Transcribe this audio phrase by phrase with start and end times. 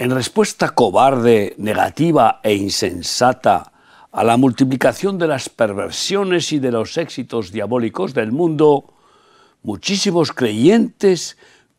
[0.00, 3.70] En respuesta cobarde, negativa e insensata
[4.10, 8.94] a la multiplicación de las perversiones y de los éxitos diabólicos del mundo,
[9.62, 11.36] muchísimos creyentes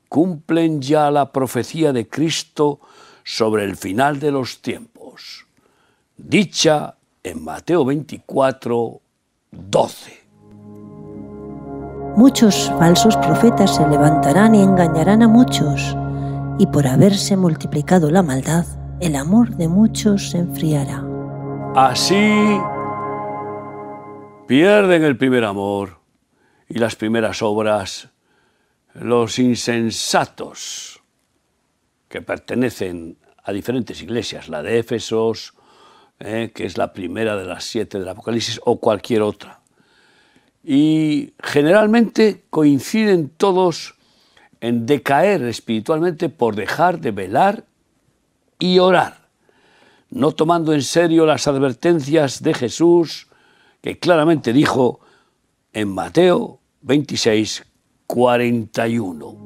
[0.08, 2.80] cumplen ya la profecía de Cristo
[3.24, 5.48] sobre el final de los tiempos,
[6.16, 9.02] dicha en Mateo 24,
[9.50, 10.22] 12.
[12.16, 15.98] Muchos falsos profetas se levantarán y engañarán a muchos,
[16.58, 18.66] y por haberse multiplicado la maldad,
[19.00, 21.04] el amor de muchos se enfriará.
[21.76, 22.60] Así
[24.48, 26.00] pierden el primer amor
[26.68, 28.10] y las primeras obras
[28.94, 31.02] los insensatos
[32.10, 35.54] que pertenecen a diferentes iglesias, la de Éfesos,
[36.20, 39.62] eh, que es la primera de las siete del Apocalipsis, o cualquier otra
[40.64, 43.96] y generalmente coinciden todos
[44.62, 47.66] en decaer espiritualmente por dejar de velar
[48.60, 49.28] y orar,
[50.12, 53.28] no tomando en serio las advertencias de Jesús
[53.82, 55.00] que claramente dijo
[55.74, 57.66] en Mateo 26,
[58.06, 59.38] 41.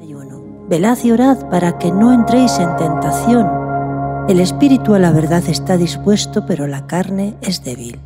[0.67, 3.47] Velad y orad para que no entréis en tentación.
[4.27, 7.99] El espíritu a la verdad está dispuesto, pero la carne es débil.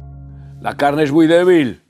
[0.61, 1.81] La carne es muy débil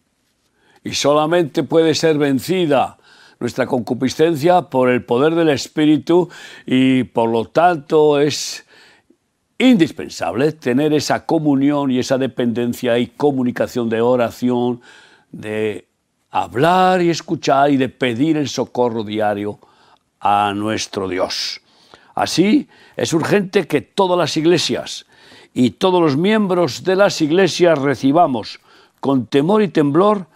[0.83, 2.98] y solamente puede ser vencida
[3.39, 6.29] nuestra concupiscencia por el poder del Espíritu
[6.65, 8.65] y por lo tanto es
[9.57, 14.81] indispensable tener esa comunión y esa dependencia y comunicación de oración,
[15.31, 15.87] de
[16.31, 19.59] hablar y escuchar y de pedir el socorro diario
[20.19, 21.61] a nuestro Dios.
[22.15, 25.05] Así es urgente que todas las iglesias
[25.53, 28.59] y todos los miembros de las iglesias recibamos
[28.99, 30.27] con temor y temblor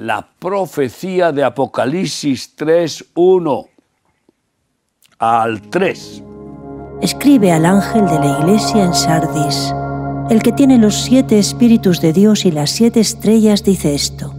[0.00, 3.66] la profecía de Apocalipsis 3.1
[5.18, 6.22] al 3.
[7.02, 9.74] Escribe al ángel de la iglesia en Sardis,
[10.30, 14.34] el que tiene los siete espíritus de Dios y las siete estrellas, dice esto.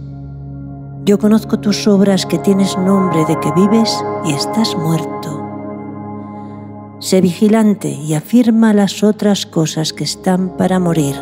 [1.04, 5.46] Yo conozco tus obras que tienes nombre de que vives y estás muerto.
[6.98, 11.14] Sé vigilante y afirma las otras cosas que están para morir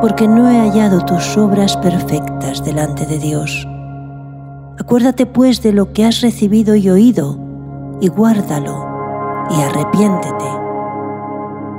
[0.00, 3.66] porque no he hallado tus obras perfectas delante de Dios.
[4.78, 7.38] Acuérdate pues de lo que has recibido y oído,
[8.00, 8.86] y guárdalo,
[9.50, 10.50] y arrepiéntete.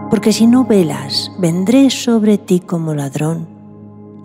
[0.09, 3.47] Porque si no velas, vendré sobre ti como ladrón,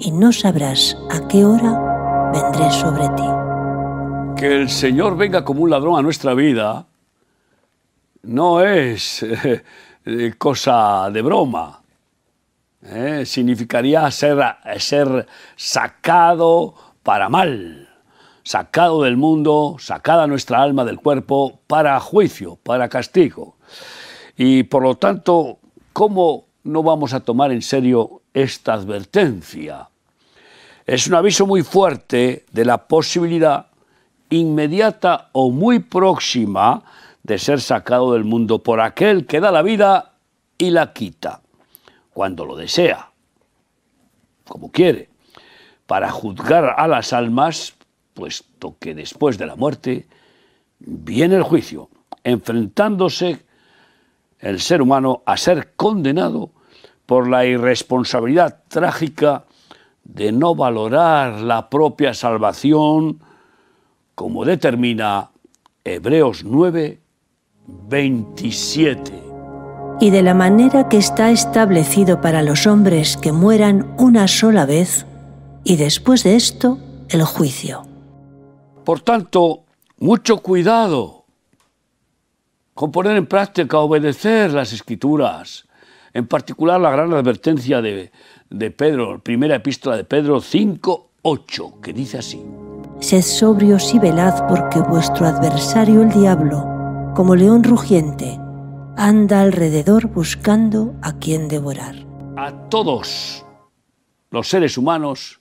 [0.00, 3.28] y no sabrás a qué hora vendré sobre ti.
[4.36, 6.86] Que el Señor venga como un ladrón a nuestra vida
[8.24, 9.22] no es
[10.04, 11.83] eh, cosa de broma
[12.84, 13.24] ¿eh?
[13.26, 14.38] significaría ser,
[14.78, 17.88] ser sacado para mal,
[18.42, 23.56] sacado del mundo, sacada nuestra alma del cuerpo para juicio, para castigo.
[24.36, 25.58] Y por lo tanto,
[25.92, 29.88] ¿cómo no vamos a tomar en serio esta advertencia?
[30.86, 33.66] Es un aviso muy fuerte de la posibilidad
[34.28, 36.82] inmediata o muy próxima
[37.22, 40.12] de ser sacado del mundo por aquel que da la vida
[40.58, 41.43] y la quita
[42.14, 43.10] cuando lo desea,
[44.46, 45.10] como quiere,
[45.86, 47.74] para juzgar a las almas,
[48.14, 50.06] puesto que después de la muerte
[50.78, 51.90] viene el juicio,
[52.22, 53.44] enfrentándose
[54.38, 56.52] el ser humano a ser condenado
[57.04, 59.44] por la irresponsabilidad trágica
[60.04, 63.20] de no valorar la propia salvación
[64.14, 65.30] como determina
[65.82, 67.00] Hebreos 9,
[67.66, 69.23] 27
[70.00, 75.06] y de la manera que está establecido para los hombres que mueran una sola vez,
[75.64, 76.78] y después de esto
[77.08, 77.82] el juicio.
[78.84, 79.64] Por tanto,
[79.98, 81.24] mucho cuidado
[82.74, 85.66] con poner en práctica, obedecer las escrituras,
[86.12, 88.10] en particular la gran advertencia de,
[88.50, 92.44] de Pedro, primera epístola de Pedro 5, 8, que dice así.
[93.00, 98.38] Sed sobrios y velad porque vuestro adversario el diablo, como león rugiente,
[98.96, 101.96] anda alrededor buscando a quien devorar.
[102.36, 103.44] A todos
[104.30, 105.40] los seres humanos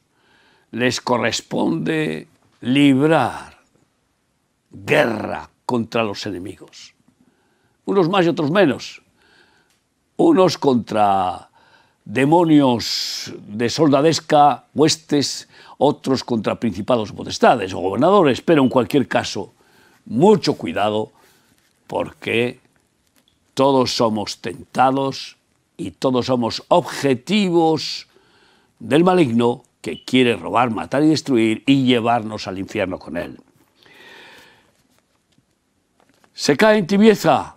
[0.71, 2.27] les corresponde
[2.61, 3.59] librar
[4.71, 6.93] guerra contra los enemigos.
[7.85, 9.01] Unos más y otros menos.
[10.15, 11.49] Unos contra
[12.05, 15.47] demonios de soldadesca, huestes,
[15.77, 19.53] otros contra principados o potestades o gobernadores, pero en cualquier caso,
[20.05, 21.11] mucho cuidado
[21.87, 22.62] porque
[23.53, 25.37] todos somos tentados
[25.77, 28.07] y todos somos objetivos
[28.79, 33.39] del maligno que quiere robar, matar y destruir y llevarnos al infierno con él.
[36.33, 37.55] Se cae en tibieza,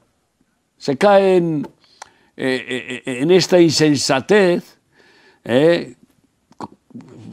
[0.77, 1.69] se cae en,
[2.37, 4.79] eh, eh, en esta insensatez,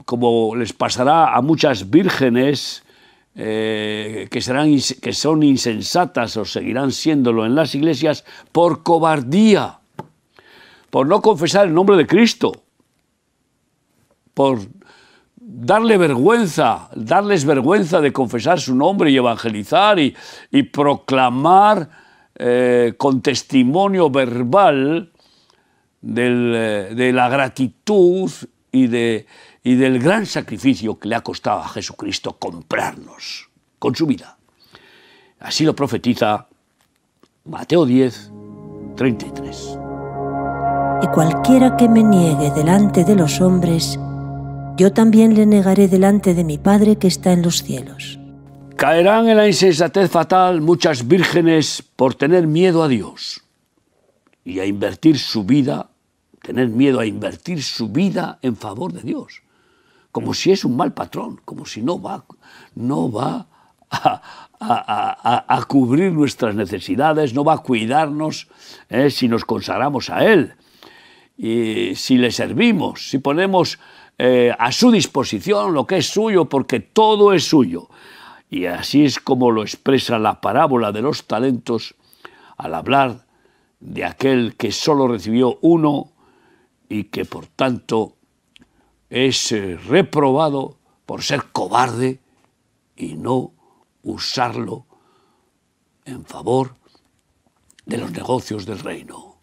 [0.05, 2.82] como les pasará a muchas vírgenes
[3.35, 9.79] que, serán, que son insensatas o seguirán siéndolo en las iglesias por cobardía,
[10.89, 12.51] por no confesar el nombre de Cristo,
[14.33, 14.59] por
[15.45, 20.13] darle vergüenza, darles vergüenza de confesar su nombre y evangelizar y,
[20.71, 21.89] proclamar
[22.35, 25.11] eh, con testimonio verbal
[26.01, 28.31] eh, de la gratitud
[28.71, 29.27] y, de,
[29.63, 33.49] y del gran sacrificio que le ha costado a Jesucristo comprarnos
[33.79, 34.37] con su vida.
[35.39, 36.47] Así lo profetiza
[37.45, 38.31] Mateo 10,
[38.95, 39.77] 33.
[41.01, 43.99] Y cualquiera que me niegue delante de los hombres,
[44.77, 48.19] yo también le negaré delante de mi Padre que está en los cielos.
[48.77, 53.43] Caerán en la insensatez fatal muchas vírgenes por tener miedo a Dios
[54.43, 55.89] y a invertir su vida,
[56.41, 59.42] tener miedo a invertir su vida en favor de Dios,
[60.13, 62.23] como si es un mal patrón, como si no va,
[62.75, 63.47] no va
[63.89, 68.47] a, cubrir nuestras necesidades, no va a cuidarnos
[68.89, 70.53] eh, si nos consagramos a Él,
[71.35, 73.79] y si le servimos, si ponemos
[74.19, 77.89] eh, a su disposición lo que es suyo, porque todo es suyo.
[78.51, 81.95] Y así es como lo expresa la parábola de los talentos
[82.55, 83.25] al hablar
[83.79, 86.11] de aquel que solo recibió uno
[86.87, 88.12] y que por tanto
[89.13, 92.19] es eh, reprobado por ser cobarde
[92.95, 93.53] y no
[94.01, 94.87] usarlo
[96.03, 96.75] en favor
[97.85, 99.37] de los negocios del reino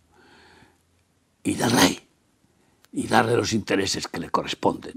[1.44, 2.00] y del rey
[2.92, 4.94] y darle los intereses que le corresponden,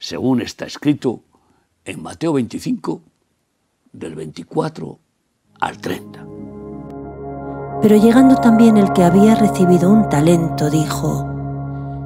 [0.00, 1.22] según está escrito
[1.84, 3.00] en Mateo 25,
[3.92, 4.98] del 24
[5.60, 6.26] al 30.
[7.80, 11.37] Pero llegando también el que había recibido un talento, dijo,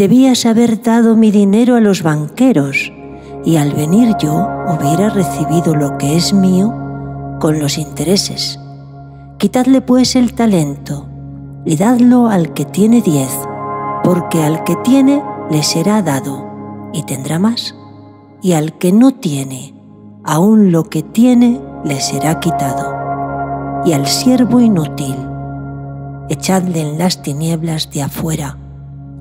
[0.00, 2.90] debías haber dado mi dinero a los banqueros
[3.44, 6.72] y al venir yo hubiera recibido lo que es mío
[7.38, 8.58] con los intereses.
[9.36, 11.06] Quitadle pues el talento
[11.66, 13.30] y dadlo al que tiene diez,
[14.02, 16.48] porque al que tiene le será dado
[16.94, 17.74] y tendrá más,
[18.40, 19.74] y al que no tiene,
[20.24, 23.84] aún lo que tiene le será quitado.
[23.84, 25.16] Y al siervo inútil,
[26.30, 28.56] echadle en las tinieblas de afuera,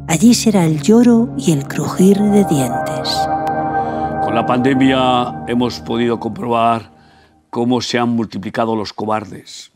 [0.10, 3.10] allí será el lloro y el crujir de dientes.
[4.24, 6.92] Con la pandemia hemos podido comprobar
[7.52, 9.72] cómo se han multiplicado los cobardes,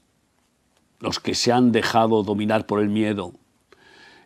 [0.99, 3.33] los que se han dejado dominar por el miedo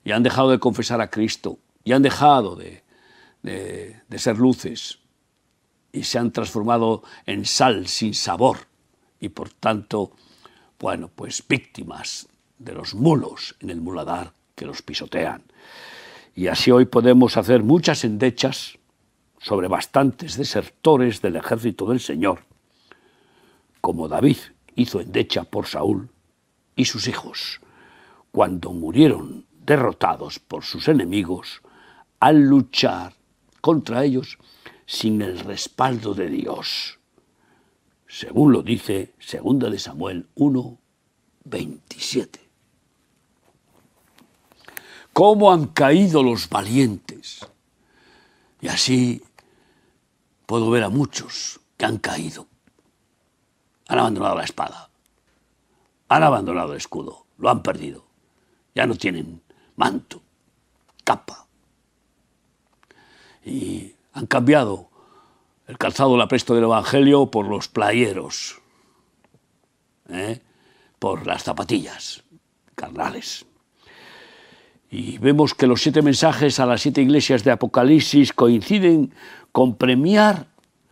[0.06, 2.84] y han dejado de confesar a Cristo y han dejado de
[4.16, 5.00] ser luces
[5.92, 8.60] y se han transformado en sal sin sabor
[9.20, 10.12] y por tanto,
[10.80, 15.44] bueno, pues víctimas de los mulos en el muladar que los pisotean.
[16.38, 18.78] Y así hoy podemos hacer muchas endechas
[19.40, 22.42] sobre bastantes desertores del ejército del Señor,
[23.82, 24.38] como David
[24.76, 26.12] hizo endecha por Saúl
[26.76, 27.60] y sus hijos,
[28.32, 31.64] cuando murieron derrotados por sus enemigos
[32.20, 33.14] al luchar
[33.60, 34.38] contra ellos
[34.86, 37.00] sin el respaldo de Dios.
[38.08, 40.78] Según lo dice 2 de Samuel 1,
[41.46, 42.47] 27.
[45.18, 47.40] ¿Cómo han caído los valientes?
[48.62, 49.24] Y así
[50.46, 52.46] puedo ver a muchos que han caído.
[53.88, 54.92] Han abandonado la espada.
[56.08, 57.26] Han abandonado el escudo.
[57.40, 58.06] Lo han perdido.
[58.76, 59.42] Ya no tienen
[59.76, 60.22] manto,
[61.04, 61.48] capa,
[63.44, 64.92] y han cambiado
[65.66, 68.62] el calzado del apresto del Evangelio por los playeros,
[70.10, 70.44] ¿eh?
[71.00, 72.24] por las zapatillas
[72.76, 73.47] carnales.
[74.90, 79.14] Y vemos que los siete mensajes a las siete iglesias de Apocalipsis coinciden
[79.52, 80.48] con premiar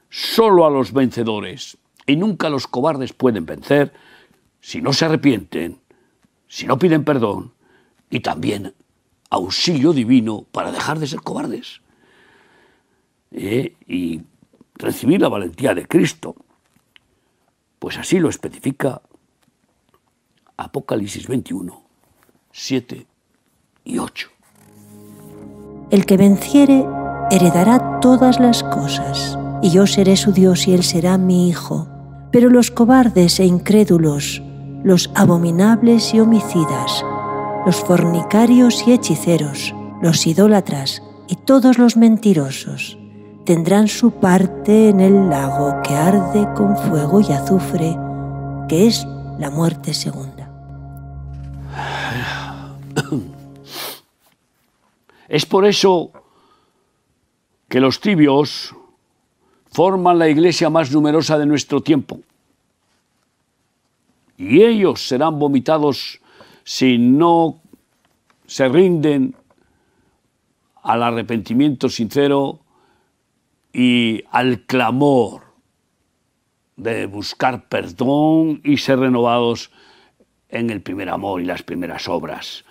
[0.10, 1.78] solo a los vencedores.
[2.06, 3.94] Y nunca los cobardes pueden vencer
[4.60, 5.80] si no se arrepienten,
[6.48, 7.54] si no piden perdón
[8.10, 8.74] y también
[9.30, 11.82] auxilio divino para dejar de ser cobardes.
[13.32, 13.76] ¿eh?
[13.88, 14.22] y
[14.76, 16.36] recibir la valentía de Cristo.
[17.80, 19.02] Pues así lo especifica
[20.58, 21.84] Apocalipsis 21,
[22.52, 23.08] 7
[23.86, 24.28] y 8.
[25.92, 26.86] El que venciere
[27.32, 31.88] heredará todas las cosas, y yo seré su Dios y él será mi hijo.
[32.32, 34.44] Pero los cobardes e incrédulos,
[34.84, 37.06] los abominables y homicidas,
[37.66, 42.98] los fornicarios y hechiceros, los idólatras y todos los mentirosos,
[43.46, 47.98] tendrán su parte en el lago que arde con fuego y azufre,
[48.68, 49.08] que es
[49.40, 50.35] la muerte segunda.
[55.28, 56.12] Es por eso
[57.68, 58.76] que los tibios
[59.72, 62.20] forman la iglesia más numerosa de nuestro tiempo.
[64.38, 66.20] Y ellos serán vomitados
[66.64, 67.62] si no
[68.46, 69.36] se rinden
[70.84, 72.60] al arrepentimiento sincero
[73.74, 75.42] y al clamor
[76.76, 79.72] de buscar perdón y ser renovados
[80.50, 82.66] en el primer amor y las primeras obras.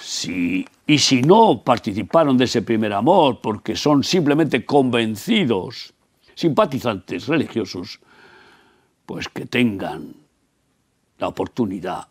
[0.00, 5.94] Si, y si no participaron de ese primer amor porque son simplemente convencidos,
[6.34, 8.00] simpatizantes religiosos,
[9.06, 10.14] pues que tengan
[11.18, 12.08] la oportunidad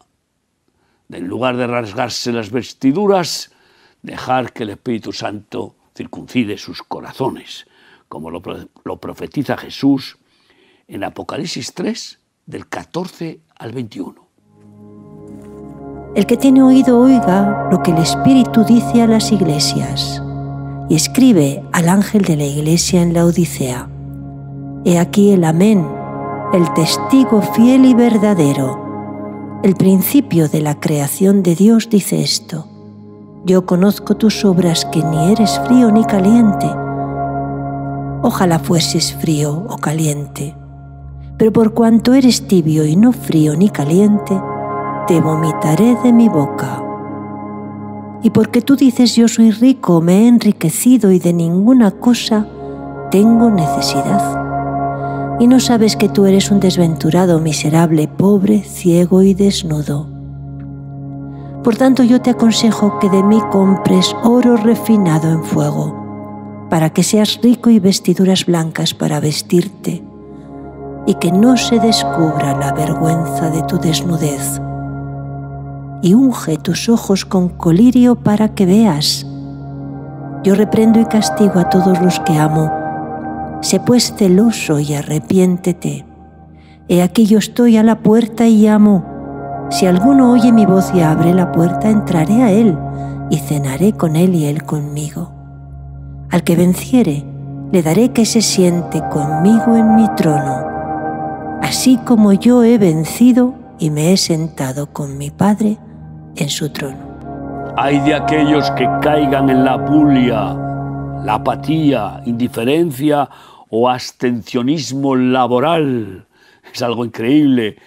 [1.08, 3.52] de, en lugar de rasgarse las vestiduras,
[4.02, 7.68] dejar que el Espíritu Santo circuncide sus corazones
[8.14, 10.20] como lo, profetiza Jesús
[10.88, 14.23] en Apocalipsis 3, del 14 al 21.
[16.16, 20.22] El que tiene oído oiga lo que el Espíritu dice a las iglesias
[20.90, 23.90] y escribe al ángel de la iglesia en la Odisea.
[24.86, 25.88] He aquí el amén,
[26.54, 29.62] el testigo fiel y verdadero.
[29.64, 32.68] El principio de la creación de Dios dice esto.
[33.46, 36.70] Yo conozco tus obras que ni eres frío ni caliente
[38.24, 40.56] ojalá fueses frío o caliente.
[41.38, 44.42] Pero por cuanto eres tibio y no frío ni caliente,
[45.20, 46.82] vomitaré de mi boca.
[48.22, 52.48] Y porque tú dices yo soy rico, me he enriquecido y de ninguna cosa
[53.12, 55.38] tengo necesidad.
[55.40, 60.08] Y no sabes que tú eres un desventurado, miserable, pobre, ciego y desnudo.
[61.64, 66.04] Por tanto yo te aconsejo que de mí compres oro refinado en fuego
[66.74, 70.04] para que seas rico y vestiduras blancas para vestirte,
[71.06, 74.60] y que no se descubra la vergüenza de tu desnudez.
[76.04, 79.26] Y unge tus ojos con colirio para que veas.
[80.44, 82.70] Yo reprendo y castigo a todos los que amo.
[83.62, 86.06] Sé pues celoso y arrepiéntete.
[86.90, 89.06] He aquí yo estoy a la puerta y llamo.
[89.72, 92.78] Si alguno oye mi voz y abre la puerta, entraré a él
[93.30, 95.32] y cenaré con él y él conmigo.
[96.30, 97.26] Al que venciere,
[97.72, 100.66] le daré que se siente conmigo en mi trono,
[101.62, 105.80] así como yo he vencido y me he sentado con mi Padre
[106.36, 107.74] en su trono.
[107.78, 110.54] Hay de aquellos que caigan en la bulia,
[111.24, 113.30] la apatía, indiferencia
[113.70, 116.28] o abstencionismo laboral.
[116.72, 117.78] Es algo increíble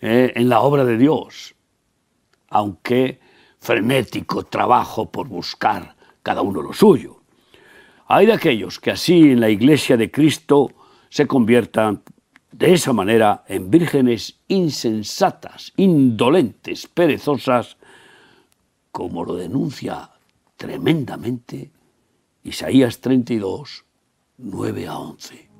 [0.00, 0.32] ¿eh?
[0.34, 1.54] en la obra de Dios,
[2.48, 3.20] aunque
[3.58, 7.20] frenético trabajo por buscar cada uno lo suyo.
[8.08, 10.72] Hay de aquellos que así en la iglesia de Cristo
[11.08, 12.02] se conviertan
[12.52, 17.76] de esa manera en vírgenes insensatas, indolentes, perezosas,
[18.96, 20.08] como lo denuncia
[20.56, 21.70] tremendamente
[22.42, 23.84] Isaías 32,
[24.38, 25.50] 9 a 11.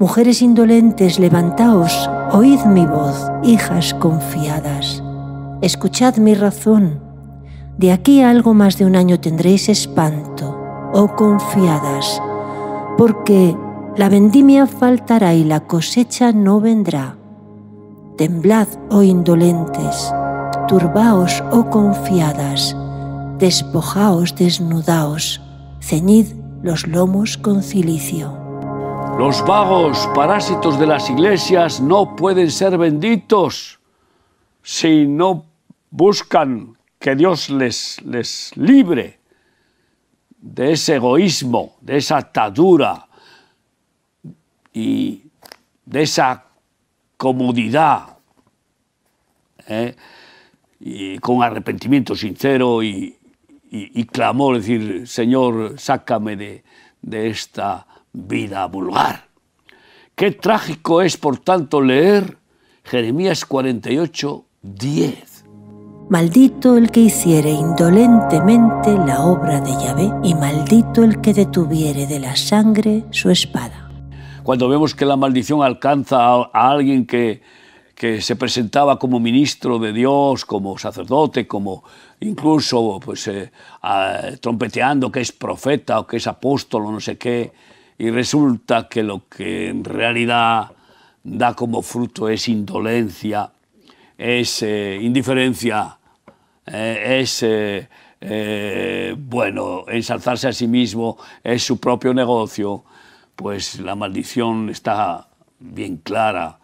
[0.00, 5.04] Mujeres indolentes, levantaos, oíd mi voz, hijas confiadas,
[5.62, 7.00] escuchad mi razón.
[7.76, 10.58] De aquí a algo más de un año tendréis espanto
[10.92, 12.20] oh confiadas,
[12.96, 13.56] porque
[13.96, 17.16] la vendimia faltará y la cosecha no vendrá.
[18.16, 20.12] Temblad, oh indolentes,
[20.68, 22.76] turbaos, oh confiadas,
[23.38, 25.40] despojaos, desnudaos,
[25.80, 28.36] ceñid los lomos con cilicio.
[29.18, 33.80] Los vagos parásitos de las iglesias no pueden ser benditos
[34.62, 35.46] si no
[35.90, 39.18] buscan que Dios les, les libre
[40.36, 43.08] de ese egoísmo, de esa atadura
[44.74, 45.22] y
[45.86, 46.44] de esa
[47.16, 48.18] comodidad,
[49.66, 49.96] ¿eh?
[50.80, 53.14] Y con arrepentimiento sincero y,
[54.10, 56.64] clamor, decir, Señor, sácame de,
[57.02, 59.28] de esta vida vulgar.
[60.14, 62.38] Qué trágico es, por tanto, leer
[62.84, 65.44] Jeremías 48, 10.
[66.08, 72.18] Maldito el que hiciere indolentemente la obra de Yahvé, y maldito el que detuviere de
[72.18, 73.90] la sangre su espada.
[74.42, 77.42] Cuando vemos que la maldición alcanza a, alguien que,
[77.98, 81.82] que se presentaba como ministro de Dios, como sacerdote, como
[82.20, 83.50] incluso pues, eh,
[84.40, 87.50] trompeteando que es profeta o que es apóstol o no sé qué,
[87.98, 90.70] y resulta que lo que en realidad
[91.24, 93.50] da como fruto es indolencia,
[94.16, 95.98] es eh, indiferencia,
[96.66, 97.44] eh, es,
[99.18, 102.84] bueno, ensalzarse a sí mismo, es su propio negocio,
[103.34, 105.26] pues la maldición está
[105.58, 106.57] bien clara,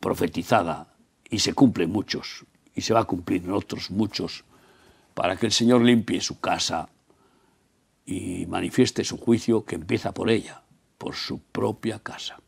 [0.00, 0.94] profetizada,
[1.28, 4.44] y se cumple muchos, y se va a cumplir en otros muchos,
[5.14, 6.88] para que el Señor limpie su casa
[8.04, 10.62] y manifieste su juicio que empieza por ella,
[10.98, 12.38] por su propia casa.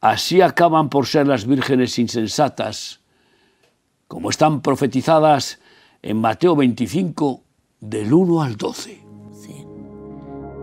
[0.00, 3.00] Así acaban por ser las vírgenes insensatas,
[4.06, 5.60] como están profetizadas
[6.02, 7.42] en Mateo 25,
[7.80, 9.03] del 1 al 12.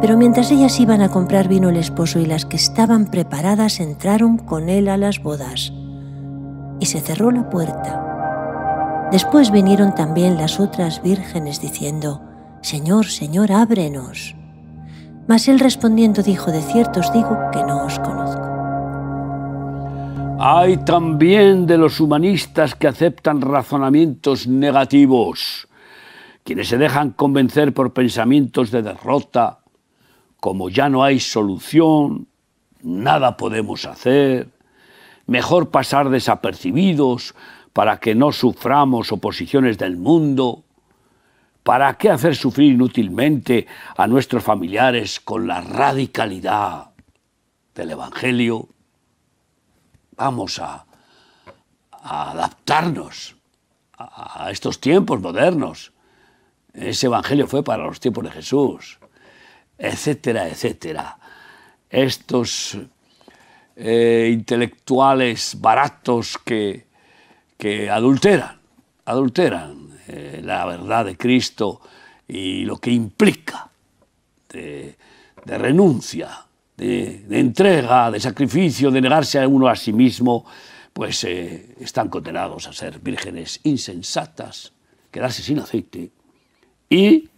[0.00, 4.38] pero mientras ellas iban a comprar vino el esposo y las que estaban preparadas entraron
[4.38, 5.72] con él a las bodas.
[6.80, 9.08] Y se cerró la puerta.
[9.10, 12.22] Después vinieron también las otras vírgenes diciendo,
[12.60, 14.34] Señor, Señor, ábrenos.
[15.28, 18.46] Mas él respondiendo dijo, de cierto os digo que no os conozco.
[20.38, 25.66] Hay también de los humanistas que aceptan razonamientos negativos,
[26.44, 29.60] quienes se dejan convencer por pensamientos de derrota,
[30.46, 32.28] como ya no hay solución,
[32.80, 34.48] nada podemos hacer,
[35.26, 37.34] mejor pasar desapercibidos
[37.72, 40.62] para que no suframos oposiciones del mundo.
[41.64, 46.90] ¿Para qué hacer sufrir inútilmente a nuestros familiares con la radicalidad
[47.74, 48.68] del Evangelio?
[50.12, 50.86] Vamos a,
[51.90, 53.34] adaptarnos
[53.98, 55.92] a estos tiempos modernos.
[56.72, 59.00] Ese Evangelio fue para los tiempos de Jesús
[59.78, 61.18] etcétera, etcétera.
[61.90, 62.78] Estos
[63.76, 66.86] eh, intelectuales baratos que,
[67.56, 68.58] que adulteran,
[69.04, 71.80] adulteran eh, la verdad de Cristo
[72.28, 73.68] y lo que implica
[74.48, 74.96] de,
[75.44, 80.44] renuncia, de, entrega, de sacrificio, de negarse a uno a sí mismo,
[80.92, 84.72] pues eh, están condenados a ser vírgenes insensatas,
[85.10, 86.10] quedarse sin aceite
[86.88, 87.28] y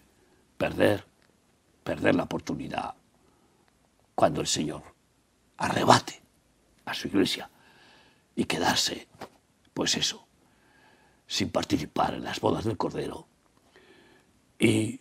[0.56, 1.07] perder
[1.88, 2.94] perder la oportunidad
[4.14, 4.82] cuando el Señor
[5.56, 6.20] arrebate
[6.84, 7.48] a su iglesia
[8.36, 9.08] y quedarse,
[9.72, 10.28] pues eso,
[11.26, 13.26] sin participar en las bodas del Cordero
[14.58, 15.00] y,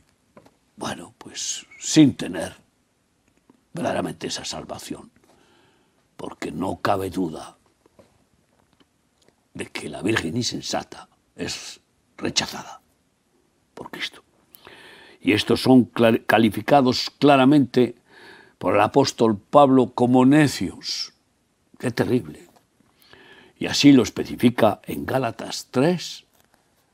[0.77, 2.55] bueno, pues sin tener
[3.73, 5.11] verdaderamente esa salvación,
[6.15, 7.57] porque no cabe duda
[9.53, 11.81] de que la Virgen insensata es
[12.15, 12.81] rechazada
[13.73, 14.23] por Cristo
[15.27, 15.91] y estos son
[16.25, 17.97] calificados claramente
[18.57, 21.11] por el apóstol Pablo como necios.
[21.77, 22.47] Qué terrible.
[23.59, 26.23] Y así lo especifica en Gálatas 3,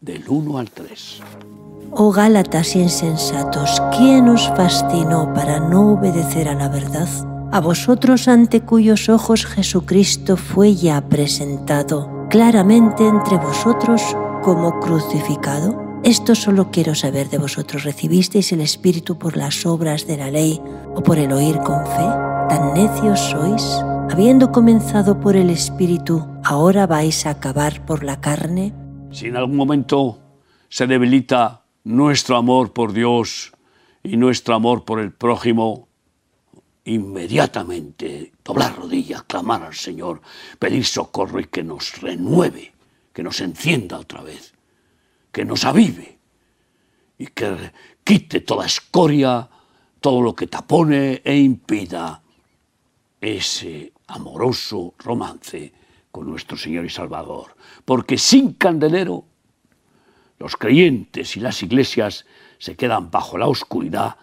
[0.01, 1.21] del 1 al 3.
[1.91, 7.07] Oh Gálatas insensatos, ¿quién os fascinó para no obedecer a la verdad?
[7.51, 14.01] A vosotros ante cuyos ojos Jesucristo fue ya presentado claramente entre vosotros
[14.41, 15.82] como crucificado.
[16.03, 17.85] Esto solo quiero saber de vosotros.
[17.85, 20.59] ¿Recibisteis el Espíritu por las obras de la ley
[20.93, 22.09] o por el oír con fe?
[22.49, 23.63] ¿Tan necios sois?
[24.11, 28.73] Habiendo comenzado por el Espíritu, ¿ahora vais a acabar por la carne?
[29.11, 30.19] Si en algún momento
[30.67, 33.53] se debilita nuestro amor por Dios
[34.03, 35.87] y nuestro amor por el prójimo,
[36.83, 40.21] inmediatamente doblar rodillas, clamar al Señor,
[40.59, 42.73] pedir socorro y que nos renueve,
[43.13, 44.52] que nos encienda otra vez
[45.33, 46.19] que nos avive
[47.17, 49.49] y que quite toda escoria,
[49.99, 52.21] todo lo que tapone e impida
[53.19, 55.73] ese amoroso romance
[56.11, 57.55] con nuestro Señor y Salvador.
[57.83, 59.25] Porque sin candelero
[60.39, 62.25] Los creyentes y las iglesias
[62.57, 64.17] se quedan bajo la oscuridad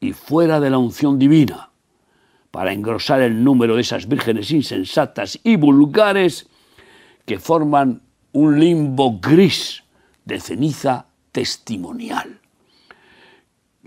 [0.00, 1.70] y fuera de la unción divina
[2.50, 6.46] para engrosar el número de esas vírgenes insensatas y vulgares
[7.24, 9.81] que forman un limbo gris
[10.24, 12.40] de ceniza testimonial.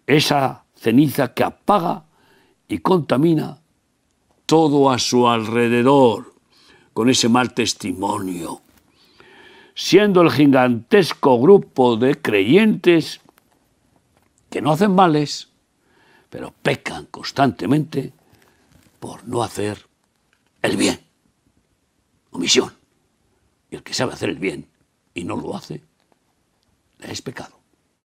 [0.07, 2.05] Esa ceniza que apaga
[2.67, 3.59] y contamina
[4.45, 6.33] todo a su alrededor
[6.93, 8.61] con ese mal testimonio,
[9.73, 13.21] siendo el gigantesco grupo de creyentes
[14.49, 15.49] que no hacen males,
[16.29, 18.13] pero pecan constantemente
[18.99, 19.85] por no hacer
[20.61, 20.99] el bien.
[22.31, 22.73] Omisión.
[23.69, 24.67] Y el que sabe hacer el bien
[25.13, 25.81] y no lo hace,
[26.99, 27.54] es pecado.